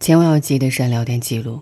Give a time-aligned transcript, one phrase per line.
[0.00, 1.60] 千万要记得删聊天记录。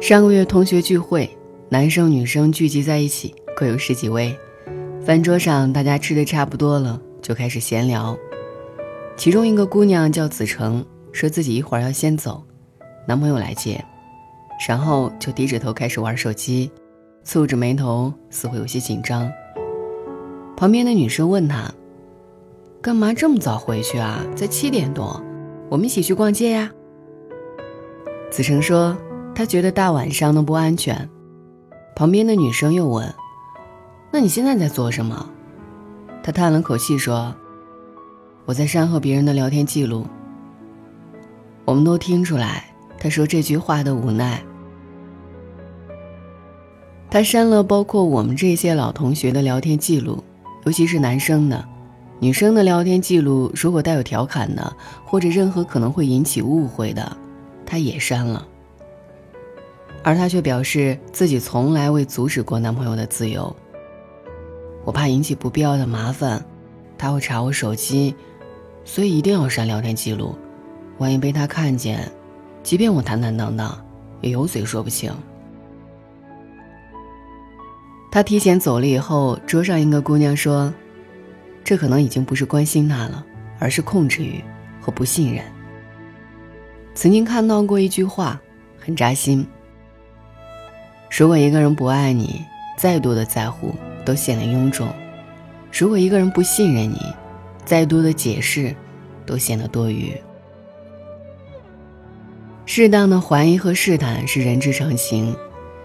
[0.00, 1.28] 上个月同学聚会，
[1.68, 4.34] 男生女生聚集在一起，各有十几位。
[5.04, 8.16] 饭桌上，大家吃的差不多了，就开始闲聊。
[9.18, 10.82] 其中一个姑娘叫子成，
[11.12, 12.42] 说自己一会儿要先走，
[13.06, 13.84] 男朋友来接，
[14.66, 16.70] 然后就低着头开始玩手机，
[17.24, 19.30] 蹙着眉头，似乎有些紧张。
[20.56, 21.72] 旁边的女生问他
[22.82, 24.24] ：“干嘛这么早回去啊？
[24.36, 25.22] 才七点多，
[25.68, 26.70] 我们一起去逛街呀。”
[28.30, 28.96] 子成说。
[29.32, 31.08] 他觉得大晚上的不安全。
[31.96, 33.14] 旁边的女生又问
[34.12, 35.30] ：“那你现在在做什么？”
[36.22, 37.34] 他叹了口气说
[38.44, 40.04] ：“我在删和别人的聊天记录。”
[41.64, 42.64] 我们都听出来
[42.98, 44.42] 他说这句话的无奈。
[47.10, 50.22] 他删了包括我们这些老同学的聊天记录，
[50.64, 51.64] 尤其是男生的、
[52.20, 54.72] 女生的聊天记录，如果带有调侃的
[55.04, 57.16] 或者任何可能会引起误会的，
[57.66, 58.46] 他也删了。
[60.04, 63.54] 而他却表示自己从来未阻止过男朋友的自由。
[64.84, 66.42] 我怕引起不必要的麻烦，
[66.96, 68.14] 他会查我手机，
[68.84, 70.34] 所以一定要删聊天记录。
[70.98, 72.10] 万一被他看见，
[72.62, 73.76] 即便我坦坦荡荡，
[74.20, 75.12] 也有嘴说不清。
[78.10, 80.72] 他提前走了以后，桌上一个姑娘说
[81.62, 83.24] ：“这可能已经不是关心他了，
[83.58, 84.42] 而是控制欲
[84.80, 85.44] 和不信任。”
[86.92, 88.40] 曾经看到过一句话，
[88.78, 89.46] 很扎心。
[91.16, 92.44] 如果一个人不爱你，
[92.76, 94.88] 再多的在乎都显得臃肿；
[95.72, 97.00] 如果一个人不信任你，
[97.64, 98.74] 再多的解释
[99.24, 100.12] 都显得多余。
[102.66, 105.34] 适当的怀疑和试探是人之常情，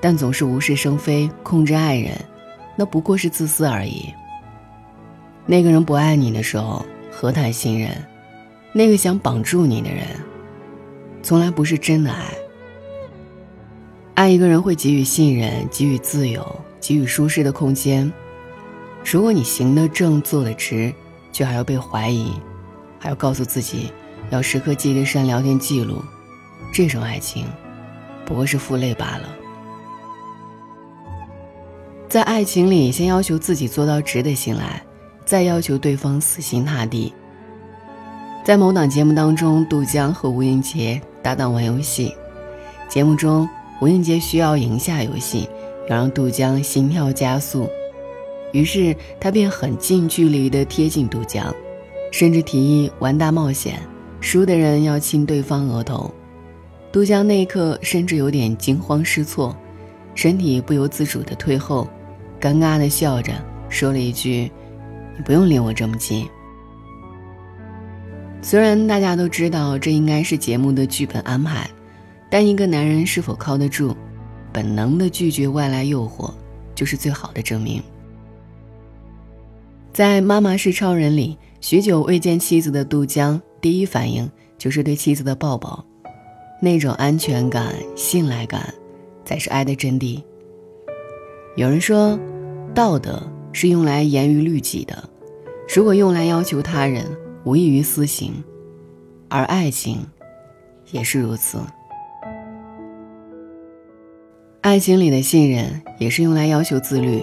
[0.00, 2.12] 但总是无事生非、控制爱人，
[2.76, 4.12] 那不过是自私而已。
[5.46, 7.90] 那个人不爱你的时候，何谈信任？
[8.72, 10.04] 那个想绑住你的人，
[11.22, 12.24] 从来不是真的爱。
[14.14, 16.44] 爱一个人会给予信任，给予自由，
[16.80, 18.12] 给予舒适的空间。
[19.04, 20.92] 如果你行得正，坐得直，
[21.32, 22.32] 却还要被怀疑，
[22.98, 23.92] 还要告诉自己
[24.30, 26.02] 要时刻记得删聊天记录，
[26.72, 27.46] 这种爱情
[28.24, 29.28] 不过是负累罢了。
[32.08, 34.80] 在爱情里，先要求自己做到值得信赖，
[35.24, 37.12] 再要求对方死心塌地。
[38.44, 42.14] 在某档节目当中，杜江和吴映洁搭档玩游戏，
[42.88, 43.48] 节目中。
[43.78, 45.46] 吴映洁需要赢下游戏，
[45.90, 47.68] 要让杜江心跳加速，
[48.50, 51.54] 于是他便很近距离地贴近杜江，
[52.10, 53.78] 甚至提议玩大冒险，
[54.18, 56.10] 输的人要亲对方额头。
[56.90, 59.54] 杜江那一刻甚至有点惊慌失措，
[60.16, 61.88] 身体不由自主地退后，
[62.40, 63.32] 尴尬地笑着
[63.68, 64.50] 说了一句
[65.16, 66.28] ：“你不用离我这么近。”
[68.42, 71.70] 虽然大家都知道这应该是节目的剧本安排。
[72.28, 73.96] 但一个男人是否靠得住，
[74.52, 76.28] 本能的拒绝外来诱惑，
[76.74, 77.80] 就是最好的证明。
[79.92, 84.28] 在《妈妈是超人》里，许久未见妻子的杜江，第一反应
[84.58, 85.84] 就是对妻子的抱抱，
[86.60, 88.74] 那种安全感、信赖感，
[89.26, 90.22] 才是爱的真谛。
[91.56, 92.18] 有人说，
[92.74, 93.22] 道德
[93.52, 95.02] 是用来严于律己的，
[95.74, 97.04] 如果用来要求他人，
[97.44, 98.30] 无异于私刑；
[99.28, 99.98] 而爱情，
[100.92, 101.58] 也是如此。
[104.60, 107.22] 爱情里的信任也是用来要求自律，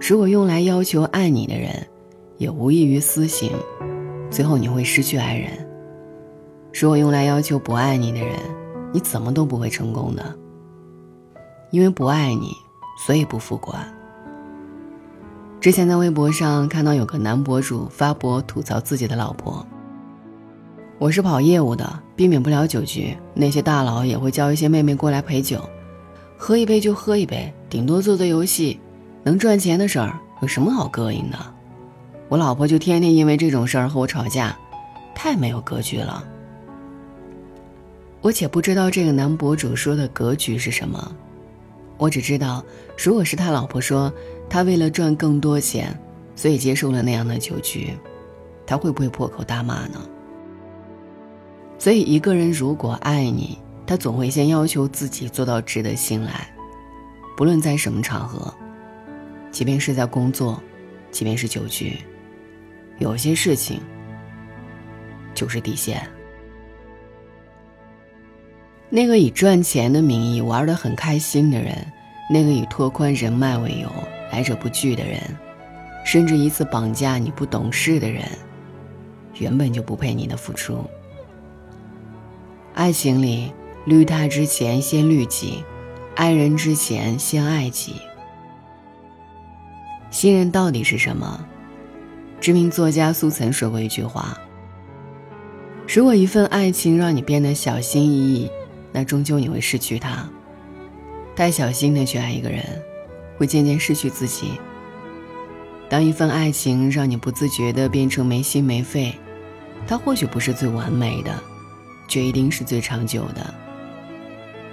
[0.00, 1.86] 如果用来要求爱你的人，
[2.36, 3.52] 也无异于私刑，
[4.30, 5.50] 最后你会失去爱人。
[6.72, 8.36] 如果用来要求不爱你的人，
[8.92, 10.36] 你怎么都不会成功的，
[11.70, 12.56] 因为不爱你，
[12.98, 13.78] 所以不复关。
[15.60, 19.66] 之前在微博上看到有个男博主发博吐槽自己的老婆
[20.98, 25.60] ：“我是跑业务的，避免不了酒局，那些大佬也会叫一些妹妹过来陪酒。”
[26.36, 28.80] 喝一杯就喝一杯，顶多做做游戏，
[29.22, 31.38] 能赚钱的事儿有什么好膈应的？
[32.30, 34.56] 我老婆就天天因为这种事儿和我吵架，
[35.14, 36.24] 太没有格局了。
[38.22, 41.12] 我且不知道这个男博主说的格局是什么，
[42.00, 42.64] 我只知道，
[42.96, 44.10] 如果是他老婆说
[44.48, 45.94] 他为了赚更多钱，
[46.34, 47.92] 所以接受了那样的酒局，
[48.66, 50.00] 他会不会破口大骂呢？
[51.78, 56.50] 所以一个人如果爱你，他总会先要求自己做到值得信赖，
[57.36, 58.52] 不论在什么场合，
[59.50, 60.58] 即便是在工作，
[61.10, 61.98] 即便是酒局，
[62.98, 63.78] 有些事情
[65.34, 66.08] 就是底线。
[68.92, 71.76] 那个以赚钱的名义玩得很开心的人，
[72.28, 73.88] 那个以拓宽人脉为由
[74.32, 75.20] 来者不拒的人，
[76.04, 78.24] 甚至一次绑架你不懂事的人，
[79.38, 80.84] 原本就不配你的付出。
[82.74, 83.52] 爱情里，
[83.84, 85.62] 绿他之前先绿己，
[86.16, 87.94] 爱人之前先爱己。
[90.10, 91.46] 信任到底是什么？
[92.40, 94.36] 知名作家苏岑说过一句话
[95.86, 98.50] ：“如果一份爱情让你变得小心翼翼，
[98.92, 100.28] 那终究你会失去他。
[101.36, 102.64] 太小心的去爱一个人，
[103.38, 104.52] 会渐渐失去自己。
[105.88, 109.14] 当一份爱情让你不自觉的变成没心没肺，
[109.86, 111.32] 它或许不是最完美的。”
[112.10, 113.54] 却一定是最长久的。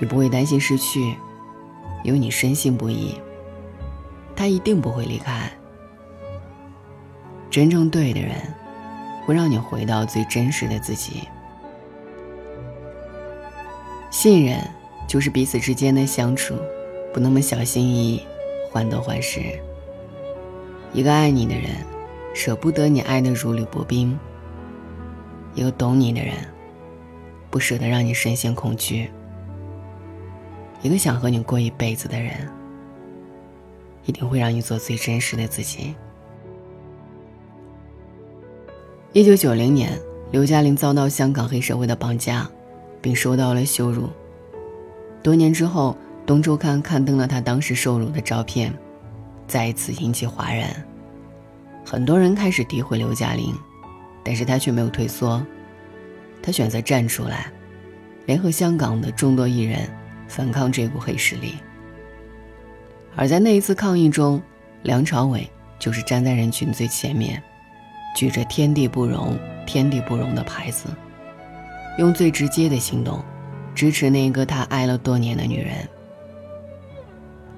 [0.00, 1.14] 你不会担心失去，
[2.02, 3.14] 因为你深信不疑，
[4.34, 5.48] 他一定不会离开。
[7.48, 8.34] 真正对的人，
[9.24, 11.28] 会让你回到最真实的自己。
[14.10, 14.58] 信任
[15.06, 16.54] 就是彼此之间的相处，
[17.12, 18.22] 不那么小心翼翼，
[18.70, 19.40] 患得患失。
[20.92, 21.70] 一个爱你的人，
[22.34, 24.18] 舍不得你爱的如履薄冰；
[25.54, 26.34] 一个懂你的人。
[27.50, 29.10] 不舍得让你深陷恐惧，
[30.82, 32.48] 一个想和你过一辈子的人，
[34.04, 35.96] 一定会让你做最真实的自己。
[39.12, 42.48] 一九九零年，刘嘉玲遭到香港黑社会的绑架，
[43.00, 44.08] 并受到了羞辱。
[45.22, 48.72] 多年之后，《东周刊》刊登了他当时受辱的照片，
[49.46, 50.68] 再一次引起哗然。
[51.84, 53.54] 很多人开始诋毁刘嘉玲，
[54.22, 55.44] 但是她却没有退缩。
[56.42, 57.52] 他选择站出来，
[58.24, 59.88] 联合香港的众多艺人
[60.26, 61.54] 反抗这股黑势力。
[63.14, 64.40] 而在那一次抗议中，
[64.84, 67.42] 梁朝伟就是站在人群最前面，
[68.16, 69.36] 举着“天地不容，
[69.66, 70.88] 天地不容”的牌子，
[71.98, 73.22] 用最直接的行动
[73.74, 75.76] 支持那个他爱了多年的女人。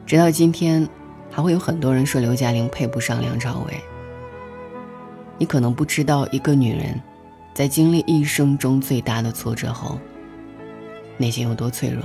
[0.04, 0.88] 直到今天，
[1.30, 3.80] 还会有很多人说刘嘉玲配不上梁朝伟。
[5.38, 7.00] 你可能不知道，一个女人。
[7.54, 9.98] 在经历一生中最大的挫折后，
[11.18, 12.02] 内心有多脆弱？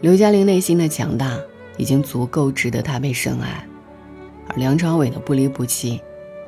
[0.00, 1.38] 刘嘉玲内心的强大
[1.76, 3.66] 已经足够值得她被深爱，
[4.48, 6.00] 而梁朝伟的不离不弃，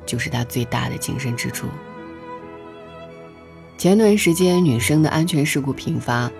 [0.06, 1.66] 就是她最大的精神支柱。
[3.76, 6.30] 前段时间女生的安全事故频发，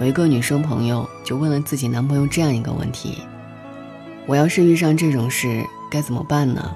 [0.00, 3.18] 有一个女生朋友就问了自己男朋友这样一个问题
[4.26, 6.74] ：“我要是遇上这种事该怎么办呢？”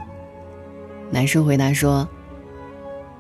[1.11, 2.07] 男生回答说。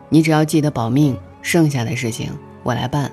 [0.08, 2.30] 你只要记得保命，剩下的事情
[2.62, 3.10] 我来办。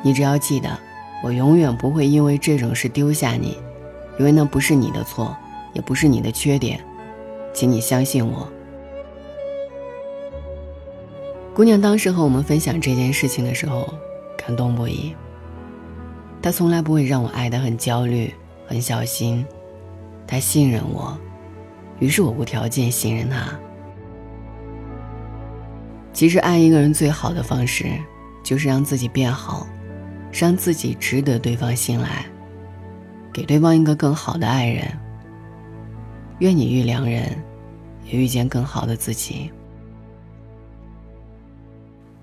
[0.00, 0.78] 你只要记得，
[1.24, 3.58] 我永远不会因为这种事丢下你，
[4.16, 5.36] 因为那不是你的错，
[5.72, 6.80] 也不是你的缺点，
[7.52, 8.48] 请你相信我。
[11.54, 13.92] 姑娘当时和我们分享这件事情的时候，
[14.38, 15.14] 感动不已。
[16.40, 18.32] 她从来不会让我爱得很焦虑、
[18.66, 19.44] 很小心，
[20.26, 21.18] 她信任我，
[21.98, 23.46] 于是我无条件信任她。
[26.12, 27.86] 其实，爱一个人最好的方式，
[28.42, 29.66] 就是让自己变好，
[30.32, 32.24] 让自己值得对方信赖，
[33.32, 34.86] 给对方一个更好的爱人。
[36.38, 37.36] 愿你遇良人，
[38.04, 39.50] 也遇见更好的自己。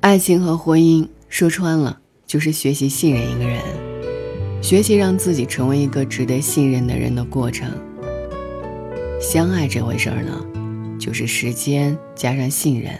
[0.08, 3.62] 爱情和婚姻说穿了，就是学习信任一个人，
[4.62, 7.70] 学习让自己成为一个值得信任的人的过程。
[9.20, 10.32] 相爱这回事儿呢，
[10.98, 12.94] 就是时间加上信任。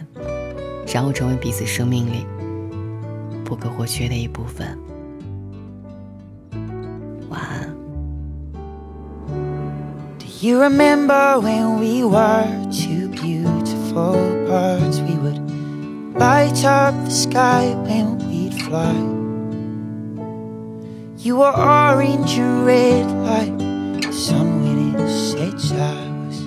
[0.92, 2.26] 然后成为彼此生命里
[3.42, 4.78] 不可或缺的一部分。
[7.30, 7.74] 晚安。
[10.18, 14.18] Do you remember when we were two beautiful?
[16.18, 18.98] Light up the sky when we'd fly.
[21.16, 23.56] You were orange and red like
[24.02, 25.70] the sun when it sets.
[25.70, 25.94] I
[26.26, 26.40] was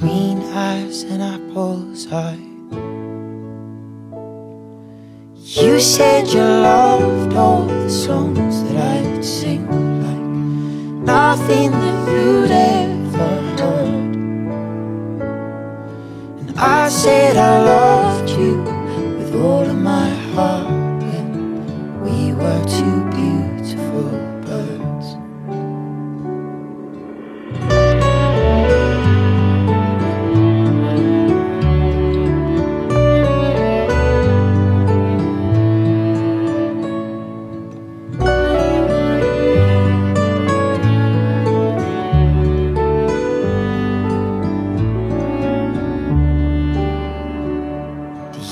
[0.00, 2.52] green as an apple's eye.
[5.44, 9.66] You said you loved all the songs that I'd sing
[10.06, 13.28] Like nothing that you'd ever
[13.58, 14.00] heard
[16.40, 17.91] And I said I loved
[19.42, 19.81] all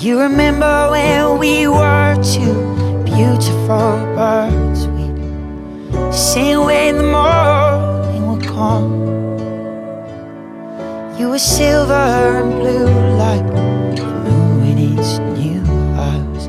[0.00, 2.54] You remember when we were two
[3.04, 4.88] beautiful birds?
[4.88, 8.92] We'd sing when the morning would come.
[11.18, 12.88] You were silver and blue
[13.18, 15.60] like the moon when it's new.
[15.98, 16.48] Was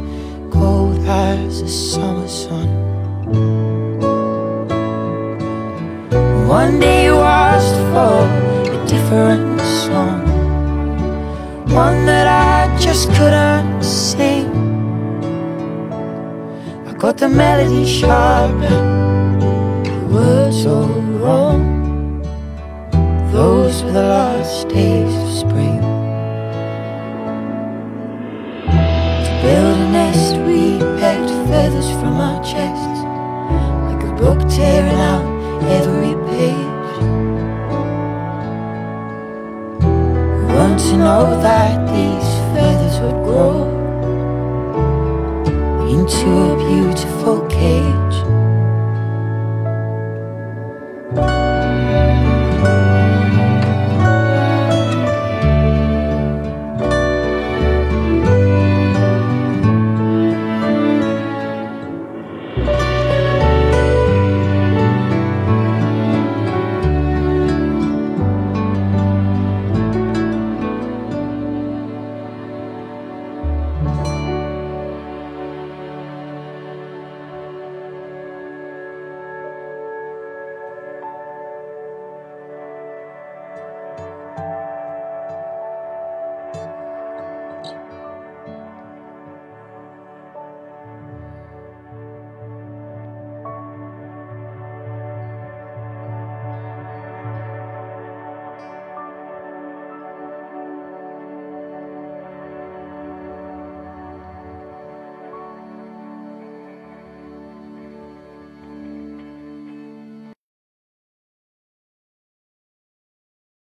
[0.49, 2.69] cold as the summer sun.
[6.47, 8.15] One day was for
[8.71, 10.23] a different song,
[11.67, 12.00] one
[12.93, 14.51] just couldn't sing.
[16.89, 21.63] I got the melody sharp, the words all wrong.
[23.31, 25.79] Those were the last days of spring.
[29.25, 32.99] To build a nest, we pecked feathers from our chests,
[33.87, 35.25] like a book tearing out
[35.79, 36.91] every page.
[40.49, 41.81] Weren't to know that
[43.01, 43.63] would grow
[45.89, 48.40] into a beautiful cage.